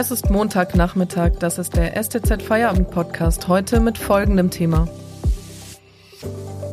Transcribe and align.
Es 0.00 0.10
ist 0.10 0.30
Montagnachmittag, 0.30 1.32
das 1.40 1.58
ist 1.58 1.76
der 1.76 2.02
STZ 2.02 2.42
Feierabend 2.42 2.90
Podcast, 2.90 3.48
heute 3.48 3.80
mit 3.80 3.98
folgendem 3.98 4.50
Thema. 4.50 4.88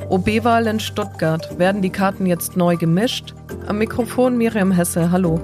OB-Wahl 0.08 0.66
in 0.66 0.80
Stuttgart. 0.80 1.60
Werden 1.60 1.82
die 1.82 1.90
Karten 1.90 2.26
jetzt 2.26 2.56
neu 2.56 2.78
gemischt? 2.78 3.34
Am 3.68 3.80
Mikrofon 3.80 4.38
Miriam 4.38 4.72
Hesse, 4.72 5.12
hallo. 5.12 5.42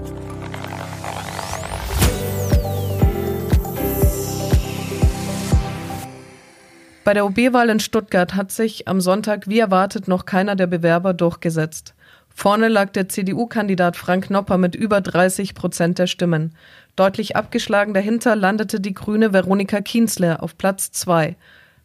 Bei 7.04 7.14
der 7.14 7.26
OB-Wahl 7.26 7.70
in 7.70 7.82
Stuttgart 7.82 8.34
hat 8.34 8.54
sich 8.54 8.88
am 8.88 9.02
Sonntag 9.02 9.50
wie 9.50 9.60
erwartet 9.60 10.08
noch 10.08 10.24
keiner 10.24 10.56
der 10.56 10.68
Bewerber 10.68 11.14
durchgesetzt. 11.14 11.94
Vorne 12.34 12.68
lag 12.68 12.90
der 12.90 13.08
CDU-Kandidat 13.08 13.96
Frank 13.96 14.30
Nopper 14.30 14.58
mit 14.58 14.76
über 14.76 15.02
30 15.02 15.54
Prozent 15.54 16.00
der 16.00 16.08
Stimmen. 16.08 16.56
Deutlich 16.96 17.36
abgeschlagen 17.36 17.94
dahinter 17.94 18.36
landete 18.36 18.80
die 18.80 18.94
Grüne 18.94 19.34
Veronika 19.34 19.82
Kienzler 19.82 20.42
auf 20.42 20.58
Platz 20.58 20.92
zwei. 20.92 21.36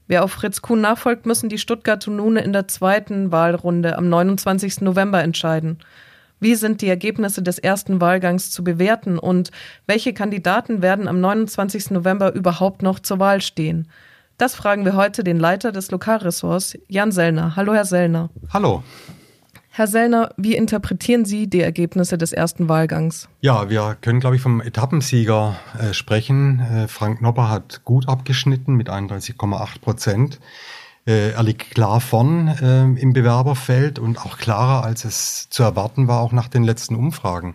Wer 0.06 0.24
auf 0.24 0.32
Fritz 0.32 0.62
Kuhn 0.62 0.80
nachfolgt, 0.80 1.26
müssen 1.26 1.50
die 1.50 1.58
Stuttgarter 1.58 2.10
nun 2.10 2.36
in 2.36 2.54
der 2.54 2.66
zweiten 2.66 3.30
Wahlrunde 3.30 3.98
am 3.98 4.08
29. 4.08 4.80
November 4.80 5.22
entscheiden. 5.22 5.78
Wie 6.40 6.54
sind 6.54 6.80
die 6.80 6.88
Ergebnisse 6.88 7.42
des 7.42 7.58
ersten 7.58 8.00
Wahlgangs 8.00 8.50
zu 8.50 8.64
bewerten 8.64 9.18
und 9.18 9.50
welche 9.86 10.14
Kandidaten 10.14 10.82
werden 10.82 11.08
am 11.08 11.20
29. 11.20 11.90
November 11.90 12.32
überhaupt 12.32 12.82
noch 12.82 13.00
zur 13.00 13.18
Wahl 13.18 13.42
stehen? 13.42 13.88
Das 14.38 14.54
fragen 14.54 14.84
wir 14.84 14.94
heute 14.94 15.24
den 15.24 15.38
Leiter 15.38 15.72
des 15.72 15.90
Lokalressorts, 15.90 16.78
Jan 16.86 17.12
Sellner. 17.12 17.56
Hallo, 17.56 17.74
Herr 17.74 17.84
Sellner. 17.84 18.30
Hallo. 18.52 18.84
Herr 19.78 19.86
Sellner, 19.86 20.30
wie 20.36 20.56
interpretieren 20.56 21.24
Sie 21.24 21.46
die 21.46 21.60
Ergebnisse 21.60 22.18
des 22.18 22.32
ersten 22.32 22.68
Wahlgangs? 22.68 23.28
Ja, 23.40 23.70
wir 23.70 23.96
können, 24.00 24.18
glaube 24.18 24.34
ich, 24.34 24.42
vom 24.42 24.60
Etappensieger 24.60 25.56
äh, 25.78 25.94
sprechen. 25.94 26.58
Äh, 26.58 26.88
Frank 26.88 27.22
Nopper 27.22 27.48
hat 27.48 27.82
gut 27.84 28.08
abgeschnitten 28.08 28.74
mit 28.74 28.90
31,8 28.90 29.80
Prozent. 29.80 30.40
Äh, 31.06 31.30
er 31.30 31.44
liegt 31.44 31.76
klar 31.76 32.00
vorn 32.00 32.48
äh, 32.48 33.00
im 33.00 33.12
Bewerberfeld 33.12 34.00
und 34.00 34.18
auch 34.18 34.36
klarer, 34.38 34.82
als 34.82 35.04
es 35.04 35.48
zu 35.48 35.62
erwarten 35.62 36.08
war, 36.08 36.22
auch 36.22 36.32
nach 36.32 36.48
den 36.48 36.64
letzten 36.64 36.96
Umfragen. 36.96 37.54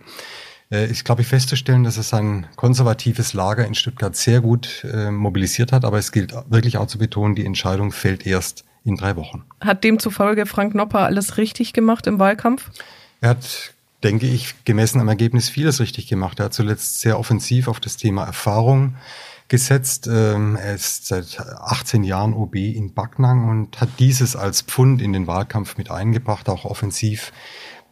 Äh, 0.70 0.90
ist, 0.90 1.04
glaube 1.04 1.20
ich, 1.20 1.28
festzustellen, 1.28 1.84
dass 1.84 1.98
es 1.98 2.08
sein 2.08 2.46
konservatives 2.56 3.34
Lager 3.34 3.66
in 3.66 3.74
Stuttgart 3.74 4.16
sehr 4.16 4.40
gut 4.40 4.86
äh, 4.90 5.10
mobilisiert 5.10 5.72
hat. 5.72 5.84
Aber 5.84 5.98
es 5.98 6.10
gilt 6.10 6.32
wirklich 6.48 6.78
auch 6.78 6.86
zu 6.86 6.96
betonen, 6.96 7.34
die 7.34 7.44
Entscheidung 7.44 7.92
fällt 7.92 8.26
erst 8.26 8.64
in 8.84 8.96
drei 8.96 9.16
Wochen. 9.16 9.44
Hat 9.60 9.84
demzufolge 9.84 10.46
Frank 10.46 10.74
Nopper 10.74 11.00
alles 11.00 11.36
richtig 11.38 11.72
gemacht 11.72 12.06
im 12.06 12.18
Wahlkampf? 12.18 12.70
Er 13.20 13.30
hat, 13.30 13.72
denke 14.02 14.26
ich, 14.26 14.64
gemessen 14.64 15.00
am 15.00 15.08
Ergebnis 15.08 15.48
vieles 15.48 15.80
richtig 15.80 16.06
gemacht. 16.08 16.38
Er 16.38 16.46
hat 16.46 16.54
zuletzt 16.54 17.00
sehr 17.00 17.18
offensiv 17.18 17.68
auf 17.68 17.80
das 17.80 17.96
Thema 17.96 18.24
Erfahrung 18.24 18.96
gesetzt. 19.48 20.06
Ähm, 20.06 20.56
er 20.56 20.74
ist 20.74 21.06
seit 21.06 21.38
18 21.40 22.04
Jahren 22.04 22.34
OB 22.34 22.56
in 22.56 22.92
Backnang 22.94 23.48
und 23.48 23.80
hat 23.80 23.88
dieses 23.98 24.36
als 24.36 24.62
Pfund 24.62 25.00
in 25.00 25.12
den 25.12 25.26
Wahlkampf 25.26 25.76
mit 25.76 25.90
eingebracht, 25.90 26.48
auch 26.48 26.64
offensiv 26.64 27.32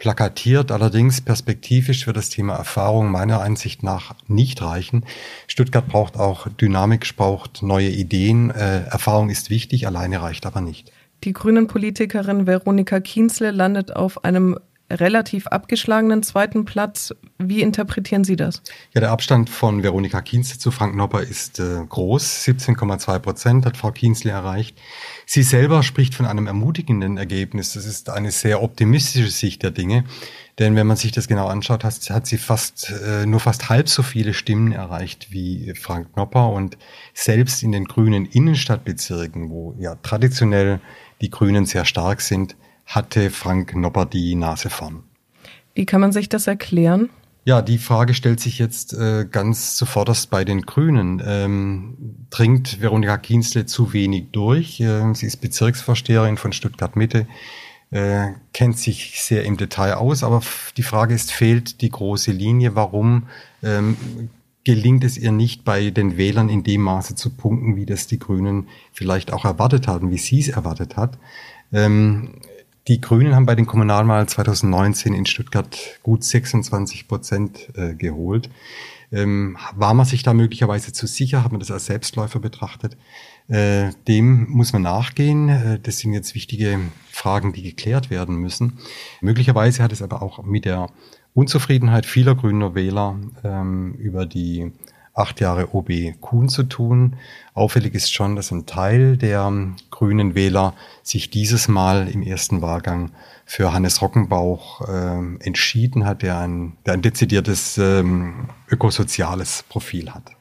plakatiert. 0.02 0.72
Allerdings 0.72 1.20
perspektivisch 1.20 2.08
wird 2.08 2.16
das 2.16 2.28
Thema 2.28 2.56
Erfahrung 2.56 3.12
meiner 3.12 3.40
Einsicht 3.40 3.84
nach 3.84 4.16
nicht 4.26 4.60
reichen. 4.60 5.04
Stuttgart 5.46 5.86
braucht 5.86 6.16
auch 6.16 6.48
Dynamik, 6.48 7.16
braucht 7.16 7.62
neue 7.62 7.88
Ideen. 7.88 8.50
Äh, 8.50 8.82
Erfahrung 8.86 9.30
ist 9.30 9.48
wichtig, 9.48 9.86
alleine 9.86 10.20
reicht 10.20 10.44
aber 10.44 10.60
nicht. 10.60 10.90
Die 11.22 11.32
Grünen-Politikerin 11.32 12.48
Veronika 12.48 12.98
Kienzle 12.98 13.52
landet 13.52 13.94
auf 13.94 14.24
einem 14.24 14.58
relativ 14.92 15.46
abgeschlagenen 15.46 16.22
zweiten 16.22 16.64
Platz. 16.64 17.14
Wie 17.38 17.62
interpretieren 17.62 18.24
Sie 18.24 18.36
das? 18.36 18.62
Ja, 18.94 19.00
der 19.00 19.10
Abstand 19.10 19.50
von 19.50 19.82
Veronika 19.82 20.20
Kienzle 20.20 20.58
zu 20.58 20.70
Frank 20.70 20.94
Nopper 20.94 21.22
ist 21.22 21.58
äh, 21.58 21.84
groß. 21.88 22.44
17,2 22.44 23.18
Prozent 23.18 23.66
hat 23.66 23.76
Frau 23.76 23.90
Kienzle 23.90 24.30
erreicht. 24.30 24.78
Sie 25.26 25.42
selber 25.42 25.82
spricht 25.82 26.14
von 26.14 26.26
einem 26.26 26.46
ermutigenden 26.46 27.16
Ergebnis. 27.16 27.72
Das 27.72 27.86
ist 27.86 28.10
eine 28.10 28.30
sehr 28.30 28.62
optimistische 28.62 29.30
Sicht 29.30 29.62
der 29.62 29.70
Dinge. 29.70 30.04
Denn 30.58 30.76
wenn 30.76 30.86
man 30.86 30.96
sich 30.96 31.12
das 31.12 31.28
genau 31.28 31.46
anschaut, 31.46 31.82
hat, 31.82 31.94
hat 32.10 32.26
sie 32.26 32.36
fast 32.36 32.90
äh, 33.04 33.24
nur 33.24 33.40
fast 33.40 33.70
halb 33.70 33.88
so 33.88 34.02
viele 34.02 34.34
Stimmen 34.34 34.72
erreicht 34.72 35.28
wie 35.30 35.72
Frank 35.74 36.16
Nopper 36.16 36.50
und 36.50 36.76
selbst 37.14 37.62
in 37.62 37.72
den 37.72 37.86
grünen 37.86 38.26
Innenstadtbezirken, 38.26 39.50
wo 39.50 39.74
ja 39.78 39.94
traditionell 39.96 40.80
die 41.22 41.30
Grünen 41.30 41.64
sehr 41.64 41.84
stark 41.84 42.20
sind, 42.20 42.56
hatte 42.86 43.30
Frank 43.30 43.74
Nopper 43.74 44.06
die 44.06 44.34
Nase 44.34 44.70
vorn. 44.70 45.02
Wie 45.74 45.86
kann 45.86 46.00
man 46.00 46.12
sich 46.12 46.28
das 46.28 46.46
erklären? 46.46 47.08
Ja, 47.44 47.60
die 47.60 47.78
Frage 47.78 48.14
stellt 48.14 48.38
sich 48.38 48.58
jetzt 48.60 48.92
äh, 48.94 49.26
ganz 49.28 49.74
zuvorderst 49.74 50.30
bei 50.30 50.44
den 50.44 50.62
Grünen. 50.62 51.20
Ähm, 51.26 51.96
dringt 52.30 52.80
Veronika 52.80 53.18
Kienzle 53.18 53.66
zu 53.66 53.92
wenig 53.92 54.26
durch? 54.30 54.80
Äh, 54.80 55.12
sie 55.14 55.26
ist 55.26 55.38
Bezirksvorsteherin 55.38 56.36
von 56.36 56.52
Stuttgart 56.52 56.94
Mitte, 56.94 57.26
äh, 57.90 58.28
kennt 58.52 58.78
sich 58.78 59.20
sehr 59.20 59.44
im 59.44 59.56
Detail 59.56 59.94
aus, 59.94 60.22
aber 60.22 60.40
die 60.76 60.84
Frage 60.84 61.14
ist, 61.14 61.32
fehlt 61.32 61.80
die 61.80 61.90
große 61.90 62.30
Linie? 62.30 62.76
Warum 62.76 63.24
ähm, 63.64 63.96
gelingt 64.62 65.02
es 65.02 65.18
ihr 65.18 65.32
nicht, 65.32 65.64
bei 65.64 65.90
den 65.90 66.16
Wählern 66.16 66.48
in 66.48 66.62
dem 66.62 66.82
Maße 66.82 67.16
zu 67.16 67.30
punkten, 67.30 67.74
wie 67.74 67.86
das 67.86 68.06
die 68.06 68.20
Grünen 68.20 68.68
vielleicht 68.92 69.32
auch 69.32 69.44
erwartet 69.44 69.88
haben, 69.88 70.12
wie 70.12 70.18
sie 70.18 70.38
es 70.38 70.48
erwartet 70.48 70.96
hat? 70.96 71.18
Ähm, 71.72 72.34
die 72.88 73.00
Grünen 73.00 73.34
haben 73.34 73.46
bei 73.46 73.54
den 73.54 73.66
Kommunalwahlen 73.66 74.26
2019 74.26 75.14
in 75.14 75.26
Stuttgart 75.26 75.78
gut 76.02 76.24
26 76.24 77.06
Prozent 77.06 77.68
äh, 77.76 77.94
geholt. 77.94 78.50
Ähm, 79.12 79.58
war 79.74 79.94
man 79.94 80.06
sich 80.06 80.22
da 80.22 80.32
möglicherweise 80.32 80.92
zu 80.92 81.06
sicher? 81.06 81.44
Hat 81.44 81.52
man 81.52 81.60
das 81.60 81.70
als 81.70 81.86
Selbstläufer 81.86 82.40
betrachtet? 82.40 82.96
Äh, 83.48 83.90
dem 84.08 84.48
muss 84.50 84.72
man 84.72 84.82
nachgehen. 84.82 85.48
Äh, 85.48 85.78
das 85.80 85.98
sind 85.98 86.12
jetzt 86.12 86.34
wichtige 86.34 86.80
Fragen, 87.10 87.52
die 87.52 87.62
geklärt 87.62 88.10
werden 88.10 88.36
müssen. 88.36 88.78
Möglicherweise 89.20 89.82
hat 89.82 89.92
es 89.92 90.02
aber 90.02 90.22
auch 90.22 90.42
mit 90.42 90.64
der 90.64 90.88
Unzufriedenheit 91.34 92.06
vieler 92.06 92.34
grüner 92.34 92.74
Wähler 92.74 93.18
ähm, 93.44 93.94
über 93.94 94.26
die 94.26 94.72
acht 95.14 95.40
Jahre 95.40 95.74
OB 95.74 96.20
Kuhn 96.20 96.48
zu 96.48 96.62
tun. 96.62 97.16
Auffällig 97.54 97.94
ist 97.94 98.12
schon, 98.12 98.36
dass 98.36 98.50
ein 98.50 98.66
Teil 98.66 99.16
der 99.16 99.52
grünen 99.90 100.34
Wähler 100.34 100.74
sich 101.02 101.30
dieses 101.30 101.68
Mal 101.68 102.08
im 102.08 102.22
ersten 102.22 102.62
Wahlgang 102.62 103.10
für 103.44 103.72
Hannes 103.72 104.00
Rockenbauch 104.00 104.88
äh, 104.88 105.44
entschieden 105.44 106.06
hat, 106.06 106.22
der 106.22 106.38
ein, 106.38 106.76
der 106.86 106.94
ein 106.94 107.02
dezidiertes 107.02 107.76
ähm, 107.78 108.48
ökosoziales 108.70 109.64
Profil 109.68 110.14
hat. 110.14 110.32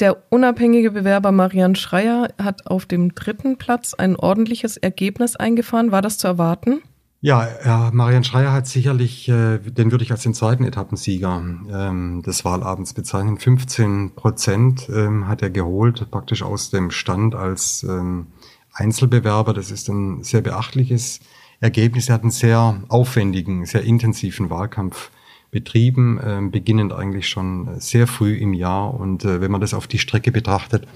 Der 0.00 0.16
unabhängige 0.30 0.92
Bewerber 0.92 1.32
Marian 1.32 1.74
Schreier 1.74 2.28
hat 2.40 2.68
auf 2.68 2.86
dem 2.86 3.14
dritten 3.14 3.56
Platz 3.58 3.94
ein 3.94 4.14
ordentliches 4.14 4.76
Ergebnis 4.76 5.34
eingefahren. 5.34 5.90
War 5.90 6.02
das 6.02 6.18
zu 6.18 6.28
erwarten? 6.28 6.82
Ja, 7.20 7.48
ja, 7.64 7.90
Marian 7.92 8.22
Schreier 8.22 8.52
hat 8.52 8.68
sicherlich, 8.68 9.28
äh, 9.28 9.58
den 9.58 9.90
würde 9.90 10.04
ich 10.04 10.12
als 10.12 10.22
den 10.22 10.34
zweiten 10.34 10.62
Etappensieger 10.62 11.42
ähm, 11.68 12.22
des 12.22 12.44
Wahlabends 12.44 12.94
bezeichnen. 12.94 13.38
15 13.38 14.14
Prozent 14.14 14.88
ähm, 14.88 15.26
hat 15.26 15.42
er 15.42 15.50
geholt, 15.50 16.12
praktisch 16.12 16.44
aus 16.44 16.70
dem 16.70 16.92
Stand 16.92 17.34
als 17.34 17.82
ähm, 17.82 18.28
Einzelbewerber. 18.72 19.52
Das 19.52 19.72
ist 19.72 19.88
ein 19.88 20.22
sehr 20.22 20.42
beachtliches 20.42 21.18
Ergebnis. 21.58 22.08
Er 22.08 22.14
hat 22.14 22.22
einen 22.22 22.30
sehr 22.30 22.84
aufwendigen, 22.86 23.66
sehr 23.66 23.82
intensiven 23.82 24.48
Wahlkampf 24.48 25.10
betrieben, 25.50 26.20
äh, 26.20 26.40
beginnend 26.48 26.92
eigentlich 26.92 27.28
schon 27.28 27.80
sehr 27.80 28.06
früh 28.06 28.34
im 28.36 28.54
Jahr. 28.54 28.94
Und 28.94 29.24
äh, 29.24 29.40
wenn 29.40 29.50
man 29.50 29.60
das 29.60 29.74
auf 29.74 29.88
die 29.88 29.98
Strecke 29.98 30.30
betrachtet, 30.30 30.86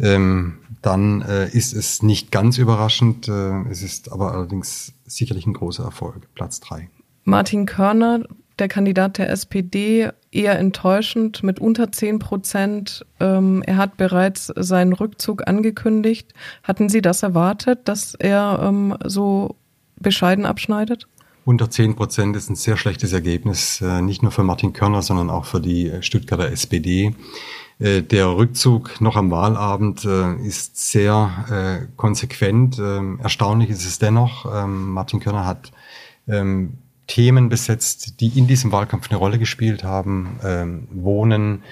ähm, 0.00 0.58
dann 0.82 1.22
äh, 1.22 1.48
ist 1.48 1.72
es 1.72 2.02
nicht 2.02 2.30
ganz 2.30 2.58
überraschend. 2.58 3.28
Äh, 3.28 3.62
es 3.70 3.82
ist 3.82 4.12
aber 4.12 4.32
allerdings 4.32 4.92
sicherlich 5.06 5.46
ein 5.46 5.54
großer 5.54 5.84
Erfolg. 5.84 6.28
Platz 6.34 6.60
drei. 6.60 6.88
Martin 7.24 7.66
Körner, 7.66 8.24
der 8.58 8.68
Kandidat 8.68 9.18
der 9.18 9.30
SPD, 9.30 10.10
eher 10.30 10.58
enttäuschend 10.58 11.42
mit 11.42 11.58
unter 11.58 11.92
zehn 11.92 12.18
Prozent. 12.18 13.04
Ähm, 13.20 13.62
er 13.66 13.76
hat 13.76 13.96
bereits 13.96 14.52
seinen 14.56 14.92
Rückzug 14.92 15.46
angekündigt. 15.46 16.32
Hatten 16.62 16.88
Sie 16.88 17.02
das 17.02 17.22
erwartet, 17.22 17.80
dass 17.86 18.14
er 18.14 18.60
ähm, 18.62 18.96
so 19.04 19.56
bescheiden 19.96 20.46
abschneidet? 20.46 21.06
Unter 21.44 21.70
zehn 21.70 21.96
Prozent 21.96 22.36
ist 22.36 22.50
ein 22.50 22.56
sehr 22.56 22.76
schlechtes 22.76 23.12
Ergebnis, 23.12 23.80
äh, 23.80 24.02
nicht 24.02 24.22
nur 24.22 24.32
für 24.32 24.42
Martin 24.42 24.74
Körner, 24.74 25.02
sondern 25.02 25.30
auch 25.30 25.46
für 25.46 25.60
die 25.60 25.92
Stuttgarter 26.00 26.50
SPD. 26.50 27.14
Äh, 27.78 28.02
der 28.02 28.36
Rückzug 28.36 29.00
noch 29.00 29.16
am 29.16 29.30
Wahlabend 29.30 30.04
äh, 30.04 30.34
ist 30.46 30.90
sehr 30.90 31.44
äh, 31.50 31.86
konsequent. 31.96 32.78
Ähm, 32.78 33.20
erstaunlich 33.22 33.70
ist 33.70 33.86
es 33.86 33.98
dennoch. 33.98 34.46
Ähm, 34.52 34.90
Martin 34.90 35.20
Körner 35.20 35.46
hat 35.46 35.72
ähm, 36.26 36.78
Themen 37.06 37.48
besetzt, 37.48 38.20
die 38.20 38.38
in 38.38 38.46
diesem 38.46 38.70
Wahlkampf 38.70 39.08
eine 39.08 39.18
Rolle 39.18 39.38
gespielt 39.38 39.82
haben. 39.82 40.86
Wohnen, 40.90 41.62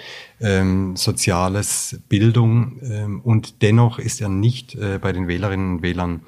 Soziales, 0.95 2.01
Bildung. 2.09 3.21
und 3.23 3.61
dennoch 3.61 3.99
ist 3.99 4.23
er 4.23 4.31
nicht 4.31 4.79
bei 5.03 5.13
den 5.13 5.29
Wählerinnen 5.29 5.75
und 5.75 5.83
Wählern 5.83 6.23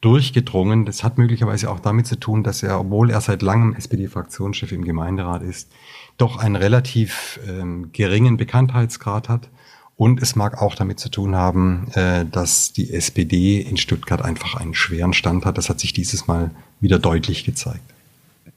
durchgedrungen. 0.00 0.84
Das 0.84 1.04
hat 1.04 1.16
möglicherweise 1.16 1.70
auch 1.70 1.80
damit 1.80 2.06
zu 2.06 2.20
tun, 2.20 2.42
dass 2.42 2.62
er, 2.62 2.80
obwohl 2.80 3.08
er 3.10 3.22
seit 3.22 3.40
langem 3.40 3.74
SPD-Fraktionschef 3.74 4.72
im 4.72 4.84
Gemeinderat 4.84 5.42
ist, 5.42 5.70
doch 6.20 6.36
einen 6.36 6.56
relativ 6.56 7.40
ähm, 7.48 7.90
geringen 7.92 8.36
Bekanntheitsgrad 8.36 9.28
hat. 9.28 9.48
Und 9.96 10.22
es 10.22 10.34
mag 10.34 10.62
auch 10.62 10.74
damit 10.74 10.98
zu 10.98 11.10
tun 11.10 11.36
haben, 11.36 11.88
äh, 11.92 12.24
dass 12.24 12.72
die 12.72 12.92
SPD 12.92 13.60
in 13.60 13.76
Stuttgart 13.76 14.22
einfach 14.22 14.54
einen 14.54 14.74
schweren 14.74 15.12
Stand 15.12 15.44
hat. 15.44 15.58
Das 15.58 15.68
hat 15.68 15.78
sich 15.78 15.92
dieses 15.92 16.26
Mal 16.26 16.50
wieder 16.80 16.98
deutlich 16.98 17.44
gezeigt. 17.44 17.82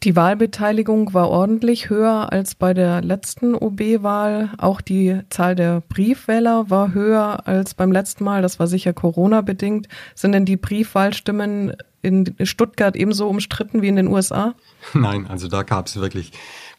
Die 0.04 0.16
Wahlbeteiligung 0.18 1.14
war 1.14 1.30
ordentlich 1.30 1.90
höher 1.90 2.32
als 2.32 2.56
bei 2.56 2.74
der 2.74 3.02
letzten 3.02 3.56
OB-Wahl. 3.56 4.52
Auch 4.58 4.82
die 4.82 5.20
Zahl 5.30 5.56
der 5.56 5.82
Briefwähler 5.82 6.70
war 6.70 6.94
höher 6.94 7.48
als 7.48 7.74
beim 7.74 7.92
letzten 7.92 8.26
Mal. 8.26 8.42
Das 8.42 8.60
war 8.60 8.68
sicher 8.68 8.92
Corona-bedingt. 8.92 9.88
Sind 10.16 10.34
denn 10.34 10.46
die 10.46 10.58
Briefwahlstimmen 10.58 11.74
in 12.02 12.36
Stuttgart 12.44 12.98
ebenso 12.98 13.30
umstritten 13.30 13.82
wie 13.82 13.88
in 13.88 13.96
den 13.96 14.08
USA? 14.08 14.56
Nein, 14.94 15.26
also 15.28 15.48
da 15.48 15.64
gab 15.64 15.88
es 15.88 15.96
wirklich 15.96 16.34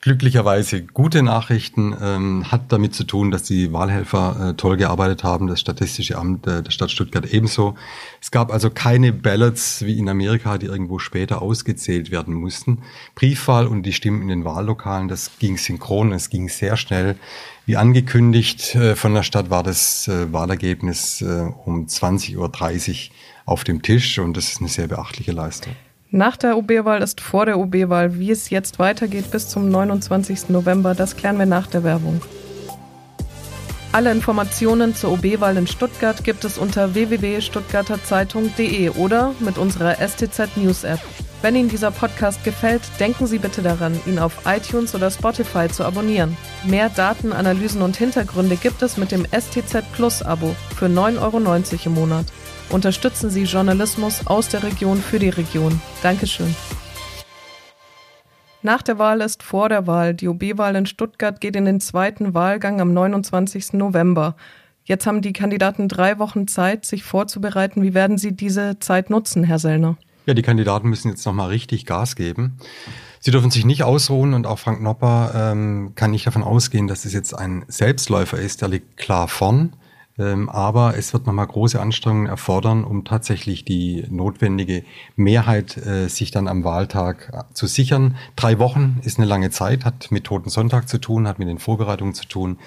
glücklicherweise 0.05 0.83
gute 0.83 1.23
Nachrichten. 1.23 1.97
Ähm, 2.01 2.53
hat 2.53 2.71
damit 2.71 2.95
zu 2.95 3.05
tun, 3.05 3.31
dass 3.31 3.43
die 3.43 3.73
Wahlhelfer 3.73 4.51
äh, 4.51 4.55
toll 4.55 4.77
gearbeitet 4.77 5.25
haben, 5.25 5.47
das 5.47 5.61
Statistische 5.61 6.19
Amt 6.19 6.47
äh, 6.47 6.63
der 6.63 6.71
Stadt 6.71 6.91
Stuttgart 6.91 7.25
ebenso. 7.25 7.75
Es 8.21 8.31
gab 8.31 8.53
also 8.53 8.69
keine 8.69 9.15
Ballots 9.15 9.83
wie 9.87 9.99
in 9.99 10.11
Amerika, 10.11 10.59
die 10.59 10.67
irgendwo 10.67 10.99
später 10.99 11.41
ausgezählt 11.41 12.11
werden 12.11 12.35
mussten. 12.35 12.83
Briefwahl 13.15 13.67
und 13.67 13.85
die 13.85 13.95
Stimmen 13.95 14.21
in 14.21 14.29
den 14.29 14.45
Wahllokalen, 14.45 15.09
das 15.09 15.31
ging 15.39 15.57
synchron, 15.57 16.13
es 16.13 16.29
ging 16.29 16.51
sehr 16.51 16.77
schnell. 16.77 17.17
Wie 17.65 17.79
angekündigt 17.79 18.75
äh, 18.75 18.97
von 18.97 19.15
der 19.15 19.23
Stadt 19.23 19.49
war 19.49 19.63
das 19.63 20.07
äh, 20.07 20.31
Wahlergebnis 20.31 21.23
äh, 21.23 21.49
um 21.65 21.87
20.30 21.87 22.37
Uhr 22.37 23.15
auf 23.47 23.65
dem 23.65 23.81
Tisch 23.81 24.19
und 24.19 24.37
das 24.37 24.51
ist 24.51 24.61
eine 24.61 24.69
sehr 24.69 24.87
beachtliche 24.87 25.33
Leistung. 25.33 25.75
Nach 26.15 26.37
der 26.37 26.57
OB-Wahl 26.57 27.03
ist 27.03 27.21
vor 27.21 27.45
der 27.45 27.59
OB-Wahl. 27.59 28.21
Wie 28.21 28.31
es 28.31 28.49
jetzt 28.49 28.79
weitergeht 28.79 29.33
bis 29.33 29.49
zum 29.49 29.69
29. 29.69 30.49
November, 30.49 30.95
das 30.95 31.17
klären 31.17 31.41
wir 31.41 31.47
nach 31.47 31.67
der 31.67 31.83
Werbung. 31.83 32.23
Alle 33.91 34.13
Informationen 34.13 34.95
zur 34.95 35.11
OB-Wahl 35.15 35.57
in 35.57 35.67
Stuttgart 35.67 36.23
gibt 36.23 36.45
es 36.45 36.57
unter 36.57 36.95
www.stuttgarterzeitung.de 36.95 38.91
oder 38.91 39.35
mit 39.41 39.59
unserer 39.59 39.97
STZ 39.97 40.57
News 40.57 40.85
App. 40.85 41.01
Wenn 41.43 41.57
Ihnen 41.57 41.69
dieser 41.69 41.91
Podcast 41.91 42.45
gefällt, 42.45 42.83
denken 43.01 43.27
Sie 43.27 43.39
bitte 43.39 43.63
daran, 43.63 43.99
ihn 44.07 44.21
auf 44.21 44.47
iTunes 44.47 44.95
oder 44.95 45.11
Spotify 45.11 45.67
zu 45.69 45.85
abonnieren. 45.85 46.37
Mehr 46.65 46.91
Daten, 46.91 47.33
Analysen 47.33 47.83
und 47.83 47.97
Hintergründe 47.97 48.55
gibt 48.55 48.83
es 48.83 48.97
mit 48.97 49.11
dem 49.11 49.27
STZ 49.27 49.83
Plus 49.95 50.23
Abo 50.23 50.55
für 50.77 50.87
9,90 50.87 51.19
Euro 51.19 51.39
im 51.87 51.95
Monat. 51.95 52.27
Unterstützen 52.71 53.31
Sie 53.31 53.45
Journalismus 53.45 54.27
aus 54.27 54.49
der 54.49 54.63
Region 54.63 54.99
für 54.99 55.19
die 55.19 55.29
Region. 55.29 55.81
Dankeschön. 56.03 56.55
Nach 58.63 58.81
der 58.81 58.99
Wahl 58.99 59.21
ist 59.21 59.43
vor 59.43 59.69
der 59.69 59.87
Wahl. 59.87 60.15
Die 60.15 60.27
OB-Wahl 60.27 60.75
in 60.77 60.87
Stuttgart 60.87 61.41
geht 61.41 61.55
in 61.55 61.67
den 61.67 61.81
zweiten 61.81 62.33
Wahlgang 62.33 62.81
am 62.81 62.95
29. 62.95 63.75
November. 63.75 64.37
Jetzt 64.85 65.07
haben 65.07 65.21
die 65.21 65.33
Kandidaten 65.33 65.89
drei 65.89 66.19
Wochen 66.19 66.49
Zeit, 66.49 66.85
sich 66.85 67.05
vorzubereiten. 67.05 67.83
Wie 67.83 67.95
werden 67.95 68.19
Sie 68.19 68.33
diese 68.33 68.79
Zeit 68.79 69.11
nutzen, 69.11 69.45
Herr 69.45 69.59
Sellner? 69.59 69.97
Ja, 70.27 70.33
die 70.33 70.43
Kandidaten 70.43 70.89
müssen 70.89 71.09
jetzt 71.09 71.27
nochmal 71.27 71.49
richtig 71.49 71.85
Gas 71.85 72.17
geben. 72.17 72.57
Sie 73.21 73.31
dürfen 73.31 73.51
sich 73.51 73.65
nicht 73.65 73.83
ausruhen 73.83 74.35
und 74.35 74.47
auch 74.47 74.59
Frank 74.59 74.83
Nopper 74.83 75.33
ähm, 75.35 75.93
kann 75.95 76.11
nicht 76.11 76.27
davon 76.27 76.43
ausgehen, 76.43 76.89
dass 76.89 77.05
es 77.05 77.13
jetzt 77.13 77.33
ein 77.33 77.65
Selbstläufer 77.69 78.39
ist, 78.39 78.63
der 78.63 78.69
liegt 78.69 78.97
klar 78.97 79.29
vorn. 79.29 79.75
Ähm, 80.17 80.49
aber 80.49 80.97
es 80.97 81.13
wird 81.13 81.27
nochmal 81.27 81.49
große 81.49 81.81
Anstrengungen 81.81 82.29
erfordern, 82.29 82.85
um 82.85 83.05
tatsächlich 83.05 83.65
die 83.65 84.05
notwendige 84.09 84.85
Mehrheit 85.17 85.77
äh, 85.77 86.09
sich 86.09 86.31
dann 86.31 86.47
am 86.47 86.63
Wahltag 86.63 87.31
äh, 87.33 87.53
zu 87.53 87.67
sichern. 87.67 88.17
Drei 88.37 88.61
Wochen 88.61 89.01
ist 89.03 89.19
eine 89.19 89.27
lange 89.27 89.51
Zeit, 89.51 89.85
hat 89.85 90.13
mit 90.13 90.25
Toten 90.25 90.51
Sonntag 90.51 90.89
zu 90.89 90.99
tun, 90.99 91.27
hat 91.27 91.41
mit 91.41 91.49
den 91.49 91.59
Vorbereitungen 91.59 92.15
zu 92.15 92.27
tun. 92.27 92.59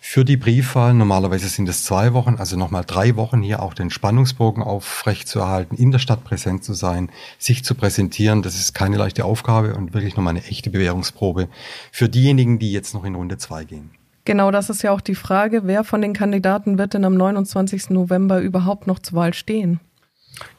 Für 0.00 0.24
die 0.24 0.36
Briefwahl, 0.36 0.94
normalerweise 0.94 1.48
sind 1.48 1.68
es 1.68 1.82
zwei 1.82 2.12
Wochen, 2.12 2.36
also 2.36 2.56
nochmal 2.56 2.84
drei 2.86 3.16
Wochen 3.16 3.42
hier 3.42 3.62
auch 3.62 3.74
den 3.74 3.90
Spannungsbogen 3.90 4.62
aufrecht 4.62 5.26
zu 5.26 5.40
erhalten, 5.40 5.74
in 5.74 5.90
der 5.90 5.98
Stadt 5.98 6.22
präsent 6.22 6.62
zu 6.62 6.72
sein, 6.72 7.10
sich 7.38 7.64
zu 7.64 7.74
präsentieren. 7.74 8.42
Das 8.42 8.54
ist 8.54 8.74
keine 8.74 8.96
leichte 8.96 9.24
Aufgabe 9.24 9.74
und 9.74 9.92
wirklich 9.92 10.16
nochmal 10.16 10.36
eine 10.36 10.44
echte 10.44 10.70
Bewährungsprobe 10.70 11.48
für 11.90 12.08
diejenigen, 12.08 12.60
die 12.60 12.70
jetzt 12.70 12.94
noch 12.94 13.04
in 13.04 13.16
Runde 13.16 13.38
zwei 13.38 13.64
gehen. 13.64 13.90
Genau, 14.24 14.50
das 14.50 14.70
ist 14.70 14.82
ja 14.82 14.92
auch 14.92 15.00
die 15.00 15.16
Frage, 15.16 15.62
wer 15.64 15.82
von 15.82 16.00
den 16.00 16.12
Kandidaten 16.12 16.78
wird 16.78 16.94
denn 16.94 17.04
am 17.04 17.14
29. 17.14 17.90
November 17.90 18.40
überhaupt 18.40 18.86
noch 18.86 19.00
zur 19.00 19.18
Wahl 19.18 19.34
stehen? 19.34 19.80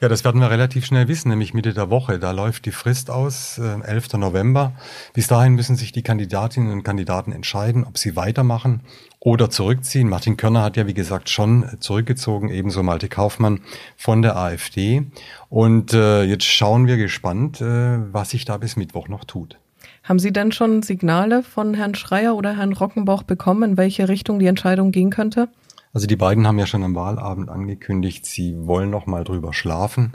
Ja, 0.01 0.07
das 0.07 0.23
werden 0.23 0.39
wir 0.39 0.51
relativ 0.51 0.85
schnell 0.85 1.07
wissen, 1.07 1.29
nämlich 1.29 1.53
Mitte 1.53 1.73
der 1.73 1.89
Woche. 1.89 2.19
Da 2.19 2.31
läuft 2.31 2.65
die 2.65 2.71
Frist 2.71 3.09
aus, 3.09 3.57
äh, 3.57 3.81
11. 3.81 4.17
November. 4.17 4.73
Bis 5.13 5.27
dahin 5.27 5.53
müssen 5.53 5.75
sich 5.75 5.91
die 5.91 6.03
Kandidatinnen 6.03 6.71
und 6.71 6.83
Kandidaten 6.83 7.31
entscheiden, 7.31 7.83
ob 7.83 7.97
sie 7.97 8.15
weitermachen 8.15 8.81
oder 9.19 9.49
zurückziehen. 9.49 10.09
Martin 10.09 10.37
Körner 10.37 10.61
hat 10.61 10.77
ja, 10.77 10.85
wie 10.85 10.93
gesagt, 10.93 11.29
schon 11.29 11.65
zurückgezogen, 11.79 12.49
ebenso 12.49 12.83
Malte 12.83 13.09
Kaufmann 13.09 13.61
von 13.97 14.21
der 14.21 14.35
AfD. 14.37 15.07
Und 15.49 15.93
äh, 15.93 16.23
jetzt 16.23 16.45
schauen 16.45 16.85
wir 16.85 16.97
gespannt, 16.97 17.61
äh, 17.61 18.13
was 18.13 18.29
sich 18.29 18.45
da 18.45 18.57
bis 18.57 18.75
Mittwoch 18.75 19.07
noch 19.07 19.25
tut. 19.25 19.57
Haben 20.03 20.19
Sie 20.19 20.33
denn 20.33 20.51
schon 20.51 20.83
Signale 20.83 21.43
von 21.43 21.73
Herrn 21.73 21.95
Schreier 21.95 22.35
oder 22.35 22.57
Herrn 22.57 22.73
Rockenbauch 22.73 23.23
bekommen, 23.23 23.71
in 23.71 23.77
welche 23.77 24.09
Richtung 24.09 24.37
die 24.37 24.47
Entscheidung 24.47 24.91
gehen 24.91 25.09
könnte? 25.09 25.47
Also 25.93 26.07
die 26.07 26.15
beiden 26.15 26.45
haben 26.45 26.59
ja 26.59 26.65
schon 26.65 26.83
am 26.83 26.95
Wahlabend 26.95 27.49
angekündigt, 27.49 28.25
sie 28.25 28.55
wollen 28.67 28.89
noch 28.89 29.05
mal 29.05 29.23
drüber 29.23 29.53
schlafen. 29.53 30.13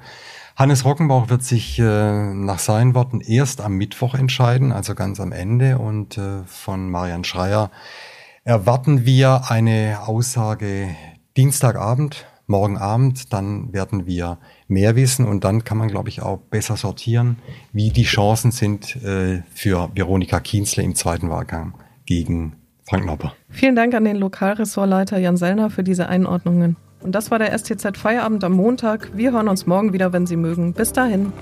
Hannes 0.56 0.84
Rockenbauch 0.84 1.30
wird 1.30 1.42
sich 1.42 1.78
äh, 1.78 2.34
nach 2.34 2.58
seinen 2.58 2.94
Worten 2.94 3.20
erst 3.20 3.60
am 3.60 3.74
Mittwoch 3.74 4.14
entscheiden, 4.14 4.72
also 4.72 4.94
ganz 4.94 5.20
am 5.20 5.32
Ende. 5.32 5.78
Und 5.78 6.18
äh, 6.18 6.42
von 6.44 6.90
Marian 6.90 7.24
Schreier 7.24 7.70
erwarten 8.42 9.06
wir 9.06 9.50
eine 9.50 10.00
Aussage 10.04 10.88
Dienstagabend, 11.36 12.26
morgen 12.48 12.76
Abend. 12.76 13.32
Dann 13.32 13.72
werden 13.72 14.06
wir 14.06 14.38
mehr 14.66 14.96
wissen 14.96 15.26
und 15.26 15.44
dann 15.44 15.64
kann 15.64 15.78
man, 15.78 15.88
glaube 15.88 16.08
ich, 16.08 16.22
auch 16.22 16.38
besser 16.38 16.76
sortieren, 16.76 17.38
wie 17.72 17.90
die 17.90 18.04
Chancen 18.04 18.50
sind 18.50 18.96
äh, 18.96 19.42
für 19.54 19.90
Veronika 19.94 20.40
Kienzle 20.40 20.82
im 20.82 20.94
zweiten 20.94 21.30
Wahlgang 21.30 21.74
gegen 22.06 22.54
Frank 22.88 23.06
Nopper. 23.06 23.34
Vielen 23.50 23.76
Dank 23.76 23.94
an 23.94 24.04
den 24.04 24.16
Lokalressortleiter 24.16 25.18
Jan 25.18 25.36
Sellner 25.36 25.70
für 25.70 25.82
diese 25.82 26.08
Einordnungen. 26.08 26.76
Und 27.00 27.12
das 27.12 27.30
war 27.30 27.38
der 27.38 27.56
STZ 27.56 27.96
Feierabend 27.96 28.42
am 28.42 28.52
Montag. 28.52 29.10
Wir 29.14 29.32
hören 29.32 29.48
uns 29.48 29.66
morgen 29.66 29.92
wieder, 29.92 30.12
wenn 30.12 30.26
Sie 30.26 30.36
mögen. 30.36 30.72
Bis 30.72 30.92
dahin. 30.92 31.32